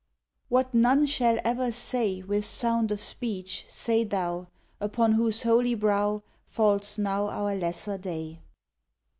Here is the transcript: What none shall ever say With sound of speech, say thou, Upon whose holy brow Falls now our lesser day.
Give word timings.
What 0.49 0.73
none 0.73 1.05
shall 1.05 1.37
ever 1.45 1.71
say 1.71 2.23
With 2.23 2.43
sound 2.43 2.91
of 2.91 2.99
speech, 2.99 3.65
say 3.69 4.03
thou, 4.03 4.47
Upon 4.79 5.11
whose 5.11 5.43
holy 5.43 5.75
brow 5.75 6.23
Falls 6.43 6.97
now 6.97 7.27
our 7.29 7.53
lesser 7.55 7.99
day. 7.99 8.39